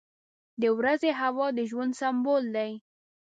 [0.61, 2.71] •د ورځې هوا د ژوند سمبول دی.